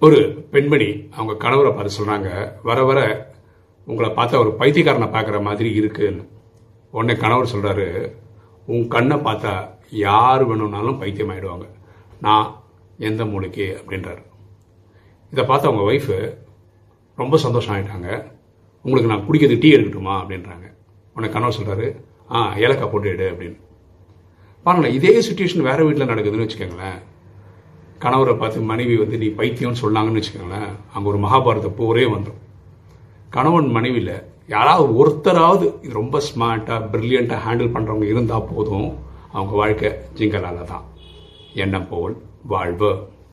[0.00, 3.00] ஒரு பெண்மணி அவங்க கணவரை பார்த்து சொல்கிறாங்க வர வர
[3.84, 6.28] உங்களை பார்த்தா ஒரு பைத்தியக்காரனை பார்க்குற மாதிரி இருக்குன்னு.
[6.90, 8.14] உடனே கணவர் சொல்கிறாரு
[8.66, 11.68] உன் கண்ணை பார்த்தா யார் வேணும்னாலும் பைத்தியம் ஆகிடுவாங்க
[12.20, 12.62] நான்
[12.98, 13.82] எந்த மூளைக்கு?
[13.82, 14.22] அப்படின்றாரு.
[15.30, 16.36] இதை பார்த்து அவங்க ஒய்ஃபு
[17.16, 18.32] ரொம்ப சந்தோஷம் ஆகிட்டாங்க
[18.82, 20.14] உங்களுக்கு நான் குடிக்கிறது டீ எடுக்கட்டுமா?
[20.22, 20.66] அப்படின்றாங்க.
[21.14, 23.60] உடனே கணவர் சொல்கிறாரு ஆ ஏலக்காய் போட்டு எடு அப்படின்னு.
[24.62, 26.98] பாருங்களேன் இதே சுச்சுவேஷன் வேறு வீட்டில் நடக்குதுன்னு வச்சுக்கோங்களேன்.
[28.00, 32.44] கணவரை பார்த்து மனைவி வந்து நீ பைத்தியம்னு சொன்னாங்கன்னு வச்சுக்கோங்களேன் அங்கே ஒரு மகாபாரத போரே வந்துடும்
[33.30, 34.14] கணவன் மனைவியில்
[34.46, 38.88] யாராவது ஒருத்தராவது இது ரொம்ப ஸ்மார்ட்டாக ப்ரில்லியண்ட்டாக ஹேண்டில் பண்ணுறவங்க இருந்தால் போதும்
[39.32, 40.84] அவங்க வாழ்க்கை ஜிங்கலால தான்
[41.54, 42.90] எண்ணம் போல் வாழ்வு.